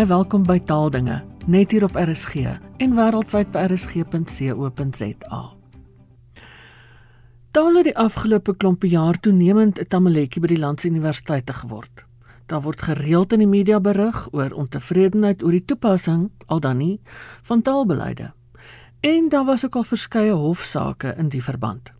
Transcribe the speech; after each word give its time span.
Baie 0.00 0.08
welkom 0.08 0.46
by 0.48 0.54
Taaldinge, 0.64 1.18
net 1.44 1.74
hier 1.74 1.84
op 1.84 1.92
RSG 1.92 2.46
en 2.80 2.94
wêreldwyd 2.96 3.50
by 3.52 3.66
rsg.co.za. 3.68 5.40
Taal 7.52 7.76
het 7.76 7.88
die 7.90 7.94
afgelope 8.00 8.54
klompe 8.56 8.88
jaar 8.88 9.20
toenemend 9.20 9.76
'n 9.76 9.84
tamaletjie 9.84 10.40
by 10.40 10.48
die 10.54 10.58
land 10.58 10.80
se 10.80 10.88
universiteite 10.88 11.52
geword. 11.52 12.06
Daar 12.46 12.62
word 12.62 12.80
gereeld 12.80 13.32
in 13.32 13.44
die 13.44 13.46
media 13.46 13.80
berig 13.80 14.28
oor 14.32 14.50
ontevredenheid 14.50 15.42
oor 15.42 15.52
die 15.52 15.64
toepassing, 15.64 16.30
al 16.46 16.60
dan 16.60 16.76
nie, 16.76 17.00
van 17.42 17.62
taalbeleide. 17.62 18.32
En 19.00 19.28
daar 19.28 19.44
was 19.44 19.64
ook 19.64 19.76
al 19.76 19.84
verskeie 19.84 20.32
hofsaake 20.32 21.14
in 21.18 21.28
die 21.28 21.42
verband. 21.42 21.92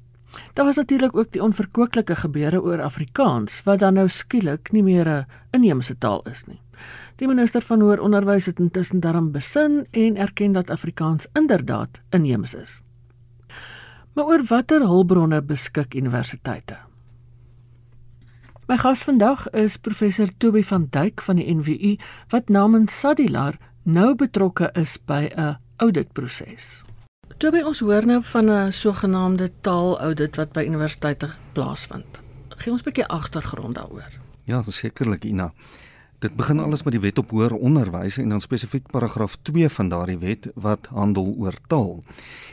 Daar 0.55 0.65
was 0.65 0.77
natuurlik 0.77 1.17
ook 1.17 1.33
die 1.33 1.43
onverkwikkelike 1.43 2.17
gebeure 2.17 2.63
oor 2.63 2.83
Afrikaans 2.83 3.63
wat 3.63 3.79
dan 3.79 3.95
nou 3.95 4.09
skielik 4.09 4.73
nie 4.73 4.83
meer 4.83 5.09
'n 5.09 5.27
inheemse 5.51 5.99
taal 5.99 6.23
is 6.31 6.45
nie. 6.45 6.61
Die 7.17 7.29
minister 7.29 7.63
van 7.63 7.81
hoër 7.81 8.01
onderwys 8.01 8.47
het 8.47 8.59
intussen 8.59 9.01
daarom 9.01 9.33
besin 9.33 9.87
en 9.91 10.17
erken 10.17 10.53
dat 10.53 10.71
Afrikaans 10.71 11.27
inderdaad 11.33 12.01
inheems 12.11 12.55
is. 12.55 12.81
Maar 14.13 14.25
oor 14.25 14.43
watter 14.49 14.81
hulpbronne 14.81 15.43
beskik 15.43 15.95
universiteite? 15.95 16.77
My 18.67 18.77
gas 18.79 19.03
vandag 19.03 19.49
is 19.51 19.77
professor 19.77 20.29
Toby 20.39 20.63
van 20.63 20.87
Duyk 20.91 21.23
van 21.23 21.37
die 21.37 21.55
NWU 21.55 21.97
wat 22.29 22.49
namens 22.49 23.01
Sadilar 23.01 23.59
nou 23.83 24.15
betrokke 24.15 24.71
is 24.79 24.99
by 25.07 25.31
'n 25.35 25.57
auditproses. 25.77 26.90
Toby 27.41 27.63
ons 27.65 27.79
hoor 27.81 28.05
nou 28.05 28.19
van 28.23 28.51
'n 28.51 28.73
sogenaamde 28.73 29.51
taalaudit 29.61 30.37
wat 30.37 30.53
by 30.53 30.65
universiteite 30.69 31.29
plaasvind. 31.53 32.21
Gee 32.49 32.73
ons 32.73 32.83
'n 32.83 32.85
bietjie 32.85 33.07
agtergrond 33.07 33.75
daaroor. 33.75 34.13
Ja, 34.45 34.63
sekerlik 34.63 35.25
Ina. 35.25 35.53
Dit 36.19 36.37
begin 36.37 36.59
alles 36.59 36.83
met 36.83 36.93
die 36.93 37.01
wet 37.01 37.19
op 37.19 37.31
hoër 37.31 37.55
onderwys 37.55 38.17
en 38.17 38.29
dan 38.29 38.41
spesifiek 38.41 38.87
paragraaf 38.91 39.37
2 39.43 39.69
van 39.69 39.89
daardie 39.89 40.19
wet 40.19 40.51
wat 40.55 40.87
handel 40.87 41.35
oor 41.39 41.55
taal. 41.67 42.03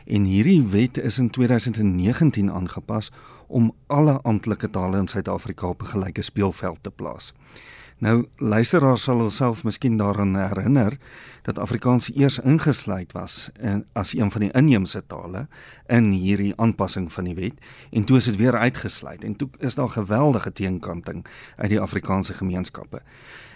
En 0.05 0.23
hierdie 0.23 0.63
wet 0.63 0.97
is 0.97 1.17
in 1.17 1.29
2019 1.29 2.51
aangepas 2.51 3.11
om 3.47 3.73
alle 3.87 4.21
amptelike 4.21 4.69
tale 4.69 4.97
in 4.97 5.07
Suid-Afrika 5.07 5.67
op 5.67 5.81
'n 5.81 5.85
gelyke 5.85 6.21
speelveld 6.21 6.77
te 6.81 6.91
plaas. 6.91 7.33
Nou 7.97 8.27
luisteraars 8.37 9.03
sal 9.07 9.23
hulself 9.25 9.63
miskien 9.65 9.95
daaraan 9.97 10.35
herinner 10.37 10.97
dat 11.41 11.59
Afrikaans 11.59 12.11
eers 12.13 12.39
ingesluit 12.39 13.11
was 13.11 13.49
in 13.61 13.85
as 13.97 14.13
een 14.13 14.31
van 14.31 14.41
die 14.41 14.51
inheemse 14.51 15.01
tale 15.07 15.47
in 15.87 16.11
hierdie 16.11 16.53
aanpassing 16.55 17.09
van 17.13 17.23
die 17.23 17.35
wet 17.35 17.57
en 17.91 18.03
toe 18.03 18.17
is 18.17 18.29
dit 18.29 18.35
weer 18.35 18.57
uitgesluit 18.57 19.23
en 19.23 19.35
toe 19.35 19.49
is 19.59 19.75
daar 19.75 19.89
geweldige 19.89 20.53
teenkanting 20.53 21.25
uit 21.55 21.69
die 21.69 21.79
Afrikaanse 21.79 22.33
gemeenskappe. 22.33 23.01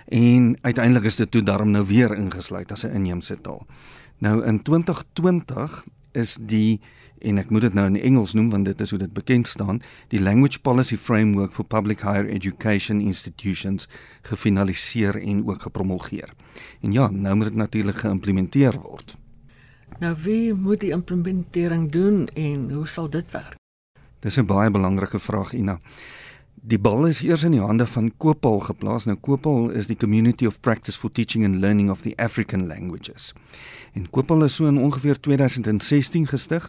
En 0.08 0.58
uiteindelik 0.61 1.05
is 1.05 1.16
dit 1.16 1.31
toe 1.31 1.44
daarom 1.44 1.72
nou 1.72 1.86
weer 1.86 2.16
ingesluit 2.17 2.72
as 2.72 2.83
'n 2.83 2.98
inheemse 2.98 3.42
taal. 3.42 3.66
Nou 4.17 4.45
in 4.45 4.61
2020 4.61 5.86
is 6.12 6.38
die 6.40 6.80
en 7.22 7.38
ek 7.38 7.52
moet 7.54 7.62
dit 7.67 7.76
nou 7.78 7.86
in 7.86 8.00
Engels 8.02 8.34
noem 8.34 8.50
want 8.50 8.66
dit 8.66 8.81
is 8.81 8.90
hoe 8.90 9.00
dit 9.00 9.14
bekend 9.14 9.48
staan, 9.48 9.81
die 10.14 10.22
Language 10.22 10.59
Policy 10.66 10.98
Framework 10.98 11.54
for 11.54 11.66
Public 11.66 12.02
Higher 12.02 12.30
Education 12.30 13.02
Institutions 13.02 13.88
gefinaliseer 14.22 15.20
en 15.22 15.45
ook 15.48 15.62
gepromulgeer. 15.62 16.34
En 16.82 16.94
ja, 16.94 17.09
nou 17.09 17.36
moet 17.36 17.52
dit 17.52 17.56
natuurlik 17.62 18.02
geïmplementeer 18.02 18.80
word. 18.82 19.16
Nou 20.02 20.16
wie 20.23 20.54
moet 20.54 20.82
die 20.82 20.92
implementering 20.92 21.92
doen 21.92 22.27
en 22.33 22.71
hoe 22.73 22.88
sal 22.88 23.10
dit 23.10 23.32
werk? 23.32 23.60
Dis 24.20 24.38
'n 24.38 24.45
baie 24.45 24.71
belangrike 24.71 25.20
vraag 25.20 25.54
Ina. 25.54 25.80
Die 26.61 26.77
bal 26.77 27.08
is 27.10 27.23
eers 27.26 27.42
in 27.42 27.55
die 27.55 27.61
hande 27.61 27.88
van 27.89 28.11
Kopal 28.22 28.60
geplaas. 28.61 29.08
Nou 29.10 29.16
Kopal 29.17 29.72
is 29.73 29.88
die 29.89 29.95
Community 29.98 30.45
of 30.45 30.60
Practice 30.61 30.99
for 30.99 31.10
Teaching 31.10 31.42
and 31.45 31.58
Learning 31.58 31.89
of 31.89 32.04
the 32.05 32.14
African 32.22 32.67
Languages. 32.70 33.32
En 33.98 34.05
Kopal 34.10 34.44
is 34.45 34.55
so 34.55 34.67
in 34.70 34.77
ongeveer 34.77 35.20
2016 35.20 36.27
gestig 36.27 36.67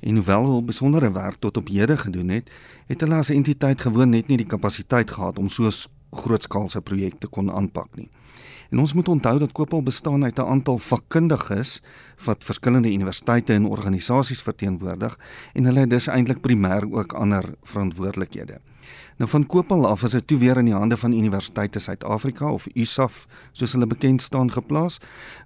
en 0.00 0.14
hoewel 0.14 0.46
hulle 0.46 0.62
besondere 0.62 1.10
werk 1.12 1.40
tot 1.42 1.56
op 1.56 1.68
hede 1.74 1.96
gedoen 1.96 2.28
het, 2.28 2.50
het 2.86 3.02
hulle 3.02 3.18
as 3.18 3.32
entiteit 3.34 3.80
gewoon 3.80 4.14
net 4.14 4.30
nie 4.30 4.38
die 4.38 4.46
kapasiteit 4.46 5.10
gehad 5.10 5.38
om 5.42 5.50
so 5.50 5.70
grootskaalse 6.10 6.80
projekte 6.80 7.26
kon 7.26 7.50
aanpak 7.50 7.90
nie. 7.98 8.08
En 8.72 8.78
ons 8.78 8.92
moet 8.92 9.08
onthou 9.08 9.38
dat 9.38 9.52
Kopal 9.52 9.82
bestaan 9.82 10.24
uit 10.24 10.38
'n 10.38 10.48
aantal 10.54 10.78
vakkundiges 10.78 11.82
wat 12.24 12.44
verskillende 12.44 12.92
universiteite 12.92 13.52
en 13.52 13.66
organisasies 13.66 14.42
verteenwoordig 14.42 15.18
en 15.52 15.64
hulle 15.64 15.80
het 15.80 15.90
dus 15.90 16.06
eintlik 16.06 16.40
primêr 16.40 16.90
ook 16.90 17.12
ander 17.12 17.44
verantwoordelikhede. 17.62 18.60
Nou 19.16 19.30
van 19.30 19.46
Kopal 19.46 19.86
af 19.86 20.02
is 20.02 20.10
dit 20.10 20.26
toe 20.26 20.38
weer 20.38 20.56
in 20.56 20.64
die 20.64 20.74
hande 20.74 20.96
van 20.96 21.12
Universiteite 21.12 21.78
Suid-Afrika 21.78 22.52
of 22.52 22.66
USAF 22.74 23.26
soos 23.52 23.72
hulle 23.72 23.86
bekend 23.86 24.22
staan 24.22 24.52
geplaas 24.52 24.98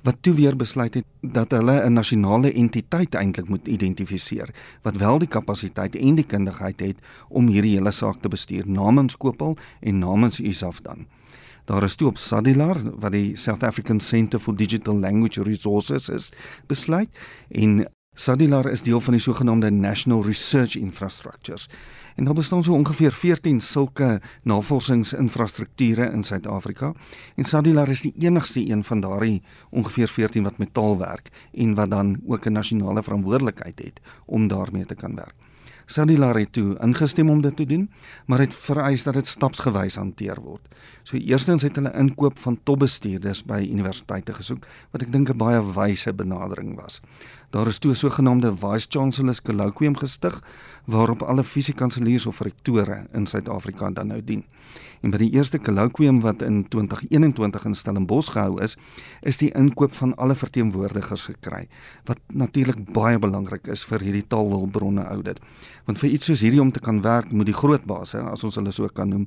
wat 0.03 0.17
toe 0.21 0.35
weer 0.35 0.57
besluit 0.57 0.95
het 0.95 1.05
dat 1.21 1.51
hulle 1.51 1.83
'n 1.85 1.93
nasionale 1.93 2.53
entiteit 2.53 3.15
eintlik 3.15 3.49
moet 3.49 3.69
identifiseer 3.69 4.55
wat 4.83 4.97
wel 4.97 5.19
die 5.19 5.29
kapasiteit 5.29 5.97
en 5.97 6.15
die 6.15 6.27
kundigheid 6.27 6.81
het 6.81 6.99
om 7.29 7.47
hierdie 7.47 7.75
hele 7.75 7.91
saak 7.91 8.21
te 8.21 8.29
bestuur 8.29 8.65
namens 8.67 9.17
Kopal 9.17 9.57
en 9.81 9.99
namens 9.99 10.41
USAF 10.41 10.81
dan. 10.81 11.07
Daar 11.67 11.83
is 11.83 11.95
toe 11.95 12.09
op 12.09 12.19
Sadilar 12.19 12.79
wat 12.95 13.13
die 13.13 13.37
South 13.37 13.63
African 13.63 14.01
Centre 14.01 14.41
for 14.41 14.57
Digital 14.57 14.99
Language 14.99 15.43
Resources 15.43 16.09
is 16.09 16.33
besluit 16.67 17.09
en 17.49 17.89
Sadilar 18.15 18.71
is 18.71 18.83
deel 18.83 19.01
van 19.01 19.13
die 19.13 19.23
sogenaamde 19.23 19.71
National 19.71 20.23
Research 20.25 20.77
Infrastructures 20.77 21.67
En 22.17 22.25
daar 22.25 22.35
bestaan 22.35 22.65
so 22.65 22.73
ongeveer 22.73 23.13
14 23.13 23.61
sulke 23.61 24.21
navorsingsinfrastrukture 24.43 26.11
in 26.11 26.23
Suid-Afrika. 26.23 26.93
En 27.35 27.45
Sadilar 27.45 27.89
is 27.89 28.01
die 28.01 28.15
enigste 28.19 28.71
een 28.71 28.85
van 28.85 29.01
daardie 29.01 29.43
ongeveer 29.71 30.09
14 30.09 30.43
wat 30.43 30.59
met 30.59 30.75
taal 30.75 30.99
werk 30.99 31.29
en 31.53 31.75
wat 31.75 31.91
dan 31.91 32.21
ook 32.27 32.45
'n 32.45 32.53
nasionale 32.53 33.03
verantwoordelikheid 33.03 33.79
het 33.79 34.01
om 34.27 34.49
daarmee 34.49 34.87
te 34.87 34.95
kan 34.95 35.15
werk. 35.15 35.35
Sadilar 35.87 36.35
het 36.35 36.53
toe 36.53 36.75
ingestem 36.83 37.31
om 37.31 37.41
dit 37.41 37.57
te 37.57 37.67
doen, 37.67 37.91
maar 38.27 38.43
het 38.43 38.55
vereis 38.55 39.05
dat 39.07 39.15
dit 39.15 39.27
stapsgewys 39.27 39.97
hanteer 39.97 40.41
word. 40.43 40.67
So 41.07 41.17
eerstens 41.17 41.63
het 41.63 41.77
hulle 41.79 41.93
inkoop 41.95 42.39
van 42.43 42.59
topbestuurders 42.63 43.45
by 43.47 43.61
universiteite 43.71 44.35
gesoek 44.35 44.67
wat 44.91 45.03
ek 45.07 45.13
dink 45.13 45.31
'n 45.31 45.39
baie 45.39 45.63
wyse 45.63 46.13
benadering 46.13 46.75
was. 46.81 47.01
Daar 47.57 47.67
is 47.67 47.79
toe 47.79 47.91
'n 47.91 47.95
sogenaamde 47.95 48.57
Vice 48.57 48.87
Chancellor's 48.89 49.43
Colloquium 49.43 49.97
gestig 49.97 50.43
waarop 50.85 51.23
alle 51.23 51.45
fisiekanseliers 51.45 52.27
of 52.27 52.41
rektore 52.41 53.07
in 53.13 53.27
Suid-Afrika 53.27 53.91
dan 53.91 54.07
nou 54.07 54.25
dien. 54.25 54.45
En 55.01 55.11
by 55.11 55.17
die 55.17 55.31
eerste 55.31 55.59
colloquium 55.59 56.21
wat 56.21 56.43
in 56.43 56.69
2021 56.69 57.65
in 57.65 57.75
Stellenbosch 57.75 58.33
gehou 58.33 58.63
is, 58.63 58.77
is 59.21 59.37
die 59.37 59.53
inkoop 59.53 59.93
van 59.93 60.15
alle 60.15 60.35
verteenwoordigers 60.35 61.23
gekry 61.23 61.69
wat 62.05 62.19
natuurlik 62.27 62.93
baie 62.93 63.19
belangrik 63.19 63.67
is 63.67 63.85
vir 63.85 64.01
hierdie 64.01 64.27
taalhulpbronne 64.27 65.05
audit. 65.05 65.41
Want 65.85 65.99
vir 65.99 66.11
iets 66.11 66.25
soos 66.25 66.41
hierdie 66.41 66.61
om 66.61 66.73
te 66.73 66.81
kan 66.81 67.03
werk, 67.03 67.33
moet 67.33 67.47
die 67.47 67.61
groot 67.63 67.85
baas, 67.85 68.15
as 68.15 68.45
ons 68.45 68.55
hulle 68.55 68.73
so 68.73 68.89
kan 68.89 69.09
noem, 69.09 69.27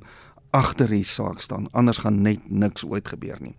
agter 0.50 0.88
die 0.88 1.04
saak 1.04 1.40
staan. 1.40 1.68
Anders 1.72 1.98
gaan 1.98 2.22
net 2.22 2.50
niks 2.50 2.84
ooit 2.84 3.08
gebeur 3.08 3.38
nie. 3.40 3.54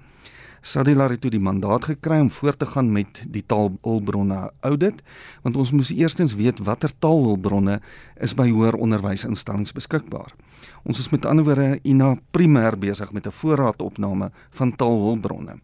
Sadilar 0.62 1.10
het 1.10 1.24
toe 1.24 1.32
die 1.34 1.42
mandaat 1.42 1.88
gekry 1.90 2.20
om 2.22 2.30
voort 2.30 2.60
te 2.62 2.68
gaan 2.70 2.92
met 2.94 3.24
die 3.34 3.42
taalhulpbronne 3.42 4.52
audit, 4.62 5.00
want 5.42 5.56
ons 5.58 5.72
moes 5.74 5.90
eerstens 5.90 6.36
weet 6.38 6.62
watter 6.62 6.92
taalhulpbronne 7.02 7.80
is 8.22 8.36
by 8.38 8.46
hoër 8.52 8.78
onderwysinstellings 8.78 9.74
beskikbaar. 9.74 10.36
Ons 10.86 11.02
is 11.02 11.10
met 11.10 11.26
ander 11.26 11.48
woorde 11.48 11.80
ina 11.82 12.12
primêr 12.38 12.78
besig 12.78 13.10
met 13.12 13.26
'n 13.26 13.34
voorraadopname 13.40 14.30
van 14.50 14.76
taalhulpbronne. 14.76 15.58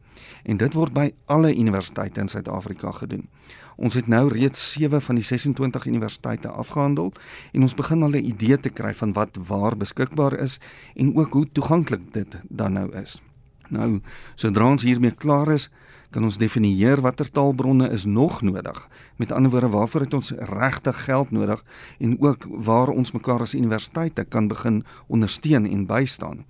En 0.43 0.57
dit 0.57 0.73
word 0.73 0.93
by 0.93 1.13
alle 1.25 1.55
universiteite 1.55 2.19
in 2.19 2.27
Suid-Afrika 2.27 2.91
gedoen. 2.91 3.25
Ons 3.75 3.93
het 3.93 4.07
nou 4.07 4.27
reeds 4.33 4.71
7 4.71 5.01
van 5.01 5.15
die 5.15 5.23
26 5.23 5.85
universiteite 5.85 6.49
afgehandel 6.49 7.13
en 7.51 7.61
ons 7.61 7.75
begin 7.75 8.03
al 8.03 8.09
'n 8.09 8.25
idee 8.25 8.57
te 8.57 8.69
kry 8.69 8.93
van 8.93 9.13
wat 9.13 9.37
waar 9.47 9.77
beskikbaar 9.77 10.33
is 10.33 10.59
en 10.95 11.15
ook 11.15 11.33
hoe 11.33 11.51
toeganklik 11.51 12.13
dit 12.13 12.37
dan 12.49 12.73
nou 12.73 12.95
is. 12.95 13.21
Nou, 13.69 13.99
sodra 14.35 14.69
ons 14.71 14.85
hiermee 14.87 15.11
klaar 15.11 15.51
is, 15.53 15.69
kan 16.09 16.23
ons 16.23 16.39
definieer 16.39 17.01
watter 17.03 17.27
taalbronne 17.31 17.89
is 17.91 18.05
nog 18.05 18.41
nodig. 18.41 18.77
Met 19.19 19.31
ander 19.31 19.51
woorde, 19.51 19.69
waarvoor 19.69 20.05
het 20.05 20.13
ons 20.13 20.31
regtig 20.31 21.03
geld 21.03 21.31
nodig 21.31 21.63
en 21.99 22.15
ook 22.21 22.47
waar 22.47 22.89
ons 22.89 23.11
mekaar 23.11 23.43
as 23.43 23.55
universiteite 23.55 24.23
kan 24.23 24.47
begin 24.47 24.83
ondersteun 25.07 25.67
en 25.67 25.85
bystaan. 25.85 26.45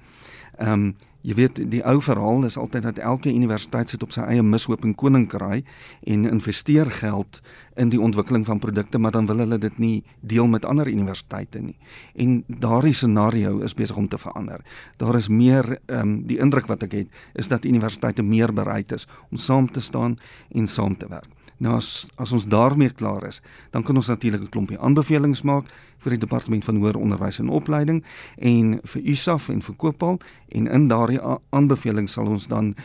Ehm 0.57 0.71
um, 0.71 0.95
Jy 1.27 1.35
weet 1.35 1.57
die 1.73 1.81
ou 1.83 1.97
verhaal 1.99 2.45
is 2.47 2.55
altyd 2.55 2.85
dat 2.85 2.99
elke 3.03 3.27
universiteit 3.33 3.91
sit 3.91 4.03
op 4.05 4.13
sy 4.15 4.23
eie 4.31 4.43
mishoop 4.43 4.85
en 4.87 4.93
koninkraai 4.95 5.65
en 6.07 6.23
investeer 6.29 6.87
geld 7.01 7.41
in 7.75 7.91
die 7.91 7.99
ontwikkeling 7.99 8.45
van 8.47 8.61
produkte 8.63 9.01
maar 9.01 9.11
dan 9.11 9.27
wil 9.27 9.43
hulle 9.43 9.59
dit 9.59 9.77
nie 9.83 9.97
deel 10.21 10.47
met 10.47 10.65
ander 10.65 10.87
universiteite 10.87 11.59
nie. 11.59 11.75
En 12.15 12.39
daardie 12.47 12.95
scenario 12.95 13.59
is 13.59 13.75
besig 13.75 13.99
om 13.99 14.07
te 14.07 14.17
verander. 14.17 14.63
Daar 14.97 15.19
is 15.19 15.27
meer 15.27 15.73
ehm 15.75 15.99
um, 15.99 16.15
die 16.27 16.39
indruk 16.39 16.71
wat 16.71 16.87
ek 16.87 16.95
het 17.01 17.23
is 17.35 17.51
dat 17.51 17.65
universiteite 17.67 18.23
meer 18.23 18.53
bereid 18.53 18.91
is 18.95 19.07
om 19.29 19.37
saam 19.37 19.67
te 19.71 19.81
staan 19.81 20.15
en 20.55 20.67
saam 20.67 20.95
te 20.97 21.11
werk. 21.11 21.36
Nou 21.57 21.75
as 21.75 22.07
as 22.15 22.31
ons 22.31 22.45
daarmee 22.45 22.89
klaar 22.89 23.25
is, 23.27 23.41
dan 23.71 23.83
kan 23.83 23.95
ons 23.95 24.07
natuurlik 24.07 24.41
'n 24.41 24.49
klompie 24.49 24.79
aanbevelings 24.79 25.41
maak 25.41 25.65
vir 25.97 26.09
die 26.09 26.19
departement 26.19 26.63
van 26.63 26.75
hoër 26.75 26.97
onderwys 26.97 27.39
en 27.39 27.49
opleiding 27.49 28.03
en 28.37 28.79
vir 28.83 29.01
USAF 29.01 29.49
en 29.49 29.61
vir 29.61 29.75
Kopal 29.75 30.19
en 30.47 30.67
in 30.67 30.87
daardie 30.87 31.21
aanbevelings 31.49 32.11
sal 32.11 32.27
ons 32.27 32.47
dan 32.47 32.75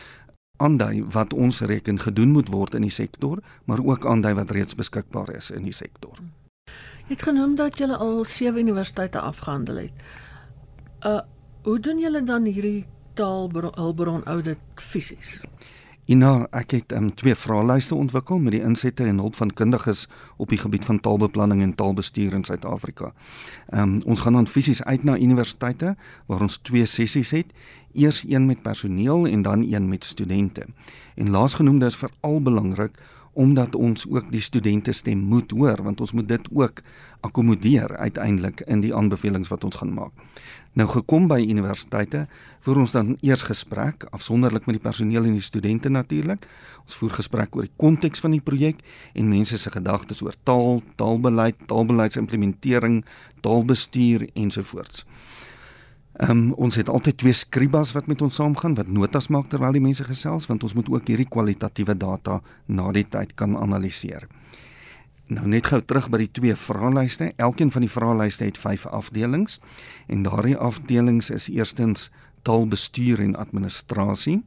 aandui 0.57 1.03
wat 1.03 1.33
ons 1.33 1.61
reken 1.61 1.99
gedoen 1.99 2.31
moet 2.31 2.49
word 2.49 2.75
in 2.77 2.81
die 2.81 2.93
sektor, 2.93 3.41
maar 3.65 3.79
ook 3.83 4.05
aandui 4.05 4.33
wat 4.33 4.51
reeds 4.51 4.75
beskikbaar 4.75 5.33
is 5.35 5.51
in 5.51 5.63
die 5.63 5.75
sektor. 5.75 6.17
Jy 7.07 7.17
het 7.17 7.23
genoem 7.27 7.55
dat 7.55 7.77
jy 7.77 7.89
al 7.91 8.23
7 8.25 8.59
universiteite 8.59 9.19
afgehandel 9.19 9.75
het. 9.75 9.93
Uh 11.05 11.21
hoe 11.63 11.79
doen 11.79 11.99
julle 11.99 12.23
dan 12.23 12.43
hierdie 12.43 12.85
taalhulpbron 13.15 14.25
audit 14.27 14.59
fisies? 14.75 15.41
Ina, 16.05 16.49
ek 16.51 16.73
het 16.75 16.91
um, 16.91 17.05
twee 17.15 17.35
vraelyste 17.35 17.95
ontwikkel 17.95 18.41
met 18.43 18.51
die 18.51 18.63
insette 18.67 19.05
en 19.07 19.21
hulp 19.23 19.37
van 19.39 19.53
kundiges 19.55 20.01
op 20.35 20.49
die 20.51 20.59
gebied 20.59 20.83
van 20.85 20.99
taalbeplanning 20.99 21.61
en 21.63 21.75
taalbestuur 21.79 22.33
in 22.35 22.43
Suid-Afrika. 22.43 23.13
Um, 23.71 24.01
ons 24.03 24.19
gaan 24.19 24.35
dan 24.35 24.47
fisies 24.51 24.83
uit 24.83 25.03
na 25.07 25.15
universiteite 25.15 25.95
waar 26.27 26.43
ons 26.43 26.57
twee 26.57 26.83
sessies 26.85 27.31
het, 27.31 27.55
eers 27.93 28.25
een 28.27 28.45
met 28.45 28.61
personeel 28.61 29.27
en 29.27 29.41
dan 29.47 29.63
een 29.63 29.87
met 29.87 30.03
studente. 30.03 30.67
En 31.15 31.29
laasgenoemde 31.29 31.85
is 31.85 31.95
veral 31.95 32.41
belangrik 32.41 32.99
omdat 33.33 33.75
ons 33.75 34.05
ook 34.09 34.31
die 34.31 34.41
studente 34.41 34.91
stem 34.91 35.17
moet 35.17 35.51
hoor 35.51 35.83
want 35.83 36.01
ons 36.01 36.11
moet 36.11 36.27
dit 36.27 36.49
ook 36.51 36.81
akkommodeer 37.21 37.97
uiteindelik 37.97 38.61
in 38.67 38.81
die 38.83 38.93
aanbevelings 38.95 39.49
wat 39.49 39.63
ons 39.63 39.75
gaan 39.75 39.93
maak. 39.93 40.11
Nou 40.73 40.87
gekom 40.89 41.27
by 41.29 41.37
universiteite, 41.45 42.23
voer 42.65 42.79
ons 42.81 42.93
dan 42.95 43.11
eers 43.21 43.43
gesprek 43.45 44.07
afsonderlik 44.09 44.65
met 44.65 44.79
die 44.79 44.83
personeel 44.83 45.27
en 45.29 45.35
die 45.37 45.45
studente 45.45 45.89
natuurlik. 45.89 46.47
Ons 46.81 46.97
voer 46.97 47.13
gesprek 47.13 47.55
oor 47.55 47.67
die 47.67 47.77
konteks 47.77 48.23
van 48.23 48.33
die 48.33 48.41
projek 48.41 48.81
en 49.13 49.29
mense 49.29 49.59
se 49.61 49.69
gedagtes 49.73 50.23
oor 50.25 50.33
taal, 50.43 50.81
taalbeleid, 50.97 51.61
taalbeleidsimplementering, 51.69 53.03
taalbestuur 53.45 54.25
ensovoorts. 54.33 55.05
Ehm 56.13 56.29
um, 56.29 56.51
ons 56.61 56.75
het 56.75 56.89
altyd 56.89 57.17
twee 57.17 57.33
skribas 57.33 57.91
wat 57.97 58.05
met 58.07 58.21
ons 58.21 58.35
saamgaan 58.35 58.75
wat 58.77 58.87
notas 58.87 59.27
maak 59.33 59.47
terwyl 59.49 59.73
die 59.73 59.81
mense 59.81 60.03
gesels 60.05 60.45
want 60.45 60.63
ons 60.63 60.75
moet 60.77 60.89
ook 60.89 61.07
hierdie 61.09 61.29
kwalitatiewe 61.29 61.95
data 61.97 62.41
na 62.65 62.91
die 62.93 63.07
tyd 63.09 63.33
kan 63.33 63.57
analiseer. 63.57 64.27
Nou 65.33 65.47
net 65.49 65.71
gou 65.71 65.81
terug 65.81 66.11
by 66.13 66.19
die 66.21 66.29
twee 66.29 66.55
vraelyste. 66.55 67.31
Elkeen 67.41 67.71
van 67.73 67.81
die 67.81 67.89
vraelyste 67.89 68.45
het 68.45 68.61
5 68.61 68.85
afdelings 68.93 69.59
en 70.07 70.23
daardie 70.23 70.57
afdelings 70.57 71.31
is 71.33 71.49
eerstens 71.49 72.11
taalbestuur 72.45 73.23
en 73.23 73.35
administrasie. 73.35 74.43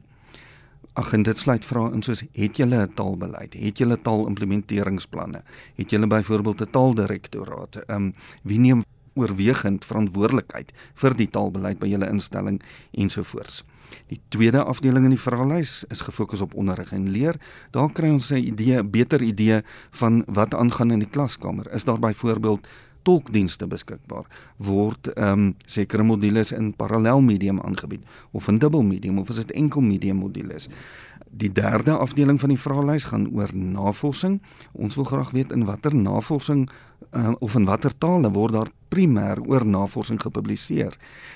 Ag 0.97 1.13
en 1.13 1.23
dit 1.27 1.37
sluit 1.37 1.65
vrae 1.65 1.91
in 1.93 2.01
soos 2.01 2.23
het 2.31 2.57
julle 2.57 2.79
'n 2.87 2.93
taalbeleid? 2.93 3.53
Het 3.53 3.77
julle 3.77 3.97
taalimplementeringsplanne? 4.01 5.43
Het 5.75 5.89
julle 5.89 6.07
byvoorbeeld 6.07 6.61
'n 6.61 6.71
taaldirektoraat? 6.71 7.75
Ehm 7.75 8.03
um, 8.03 8.13
wie 8.43 8.59
neem 8.59 8.86
oorwegend 9.17 9.85
verantwoordelikheid 9.85 10.71
vir 11.01 11.17
die 11.17 11.29
taalbeleid 11.29 11.79
by 11.81 11.89
julle 11.91 12.09
instelling 12.09 12.61
ensovoorts? 12.91 13.63
Die 14.11 14.19
tweede 14.29 14.63
afdeling 14.63 15.07
in 15.07 15.15
die 15.15 15.21
vraelys 15.21 15.83
is 15.93 16.03
gefokus 16.05 16.43
op 16.43 16.55
onderrig 16.55 16.91
en 16.95 17.09
leer. 17.11 17.39
Daar 17.71 17.91
kry 17.91 18.09
ons 18.09 18.31
'n 18.31 18.43
idee, 18.43 18.83
beter 18.83 19.21
idee 19.21 19.61
van 19.91 20.23
wat 20.27 20.53
aangaan 20.53 20.91
in 20.91 20.99
die 20.99 21.09
klaskamer. 21.09 21.71
Is 21.73 21.83
daar 21.83 21.99
byvoorbeeld 21.99 22.67
tolkdienste 23.01 23.67
beskikbaar? 23.67 24.25
Word 24.57 25.07
ehm 25.07 25.31
um, 25.31 25.55
sekere 25.65 26.03
modules 26.03 26.51
in 26.51 26.73
parallel 26.75 27.21
medium 27.21 27.61
aangebied 27.61 28.03
of 28.31 28.47
in 28.47 28.57
dubbel 28.57 28.83
medium 28.83 29.17
of 29.17 29.29
is 29.29 29.35
dit 29.35 29.51
enkel 29.51 29.81
medium 29.81 30.17
modules? 30.17 30.67
Die 31.31 31.51
derde 31.51 31.97
afdeling 31.97 32.39
van 32.39 32.49
die 32.49 32.59
vraelys 32.59 33.05
gaan 33.05 33.27
oor 33.35 33.49
navorsing. 33.53 34.41
Ons 34.71 34.95
wil 34.95 35.03
graag 35.03 35.31
weet 35.31 35.51
in 35.51 35.65
watter 35.65 35.95
navorsing 35.95 36.69
uh, 37.11 37.31
of 37.39 37.55
in 37.55 37.65
watter 37.65 37.93
tale 37.97 38.31
word 38.31 38.53
daar 38.53 38.71
primêr 38.89 39.39
oor 39.47 39.65
navorsing 39.65 40.19
gepubliseer. 40.21 40.95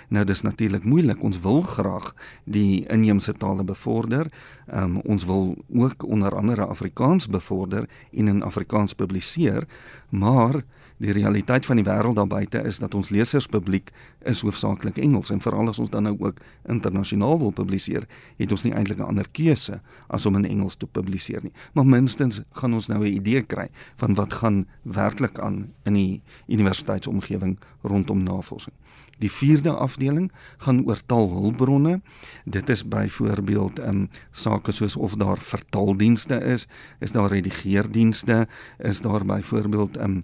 Nou 0.09 0.23
dis 0.25 0.41
natuurlik 0.41 0.83
moeilik. 0.83 1.23
Ons 1.23 1.41
wil 1.44 1.62
graag 1.62 2.13
die 2.45 2.85
inheemse 2.91 3.33
tale 3.33 3.63
bevorder. 3.63 4.29
Um, 4.73 5.00
ons 5.03 5.25
wil 5.25 5.56
ook 5.75 6.03
onder 6.07 6.35
andere 6.35 6.65
Afrikaans 6.65 7.27
bevorder 7.27 7.89
en 8.12 8.27
in 8.27 8.44
Afrikaans 8.44 8.94
publiseer, 8.94 9.68
maar 10.09 10.63
die 11.01 11.13
realiteit 11.18 11.65
van 11.65 11.80
die 11.80 11.86
wêreld 11.86 12.15
daar 12.19 12.30
buite 12.30 12.62
is 12.68 12.77
dat 12.81 12.94
ons 12.98 13.09
leserspubliek 13.09 13.89
is 14.30 14.44
hoofsaaklik 14.45 15.00
Engels 15.01 15.31
en 15.33 15.42
veral 15.42 15.71
as 15.71 15.80
ons 15.81 15.89
dan 15.89 16.06
nou 16.06 16.13
ook 16.19 16.42
internasionaal 16.69 17.39
wil 17.42 17.53
publiseer, 17.57 18.06
het 18.38 18.51
ons 18.53 18.63
nie 18.63 18.74
eintlik 18.74 19.00
'n 19.00 19.09
ander 19.09 19.27
keuse 19.31 19.81
as 20.07 20.25
om 20.25 20.36
in 20.36 20.45
Engels 20.45 20.75
te 20.75 20.86
publiseer 20.86 21.44
nie. 21.44 21.53
Maar 21.74 21.86
minstens 21.86 22.42
gaan 22.53 22.74
ons 22.74 22.88
nou 22.88 23.00
'n 23.01 23.13
idee 23.13 23.42
kry 23.42 23.69
van 23.95 24.13
wat 24.13 24.33
gaan 24.33 24.68
werklik 24.83 25.39
aan 25.39 25.74
in 25.86 25.94
die 25.94 26.21
universiteitsomgewing 26.48 27.57
rondom 27.81 28.24
navorsing. 28.24 28.75
Die 29.19 29.31
vierde 29.31 29.69
afdeling 29.69 30.31
gaan 30.57 30.86
oor 30.88 31.01
taalhulpbronne. 31.06 32.01
Dit 32.45 32.69
is 32.69 32.88
byvoorbeeld 32.88 33.80
in 33.80 33.88
um, 33.88 34.09
sake 34.31 34.71
soos 34.71 34.95
of 34.95 35.15
daar 35.15 35.38
vertaaldienste 35.38 36.36
is, 36.42 36.68
is 37.00 37.12
daar 37.12 37.30
redigeerdienste, 37.30 38.48
is 38.80 39.01
daar 39.01 39.25
byvoorbeeld 39.25 39.98
'n 39.98 40.03
um, 40.03 40.15
ehm, 40.15 40.21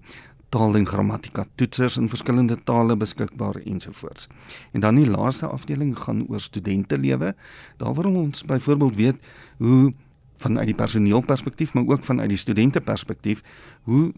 taal 0.49 0.75
en 0.75 0.87
grammatika 0.87 1.45
toetsers 1.55 1.97
in 1.97 2.09
verskillende 2.09 2.57
tale 2.63 2.97
beskikbaar 2.97 3.55
ensovoorts. 3.65 4.27
En 4.71 4.79
dan 4.79 4.95
die 4.95 5.09
laaste 5.09 5.47
afdeling 5.47 5.97
gaan 5.99 6.25
oor 6.27 6.39
studentelewe. 6.39 7.35
Daar 7.77 7.93
wil 7.93 8.11
ons 8.15 8.45
byvoorbeeld 8.45 8.95
weet 8.95 9.15
hoe 9.57 9.93
vanuit 10.35 10.65
die 10.65 10.75
personeelperspektief 10.75 11.73
maar 11.73 11.87
ook 11.87 12.03
vanuit 12.03 12.29
die 12.29 12.37
studente 12.37 12.81
perspektief 12.81 13.43
hoe 13.83 14.13